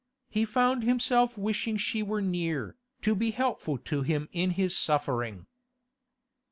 He 0.31 0.45
found 0.45 0.81
himself 0.81 1.37
wishing 1.37 1.77
she 1.77 2.01
were 2.01 2.23
near, 2.23 2.75
to 3.03 3.13
be 3.13 3.29
helpful 3.29 3.77
to 3.77 4.01
him 4.01 4.29
in 4.31 4.49
his 4.57 4.75
suffering. 4.75 5.45